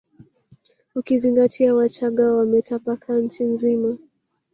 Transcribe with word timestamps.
Ukizingatia 0.95 1.73
wachaga 1.75 2.33
wametapakaa 2.33 3.15
nchi 3.17 3.43
nzima 3.43 3.97